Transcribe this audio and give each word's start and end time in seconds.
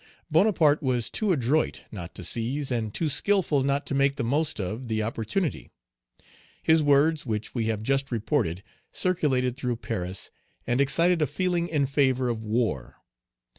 Bonaparte 0.31 0.81
was 0.81 1.11
too 1.11 1.31
adroit 1.31 1.83
not 1.91 2.15
to 2.15 2.23
seize, 2.23 2.71
and 2.71 2.91
too 2.91 3.07
skilful 3.07 3.61
not 3.61 3.85
to 3.85 3.93
make 3.93 4.15
the 4.15 4.23
most 4.23 4.59
of, 4.59 4.87
the 4.87 5.03
opportunity. 5.03 5.69
His 6.63 6.81
words, 6.81 7.23
which 7.23 7.53
we 7.53 7.65
have 7.65 7.83
just 7.83 8.11
reported, 8.11 8.63
circulated 8.91 9.55
through 9.55 9.75
Paris, 9.75 10.31
and 10.65 10.81
excited 10.81 11.21
a 11.21 11.27
feeling 11.27 11.67
in 11.67 11.85
favor 11.85 12.29
of 12.29 12.43
war. 12.43 12.95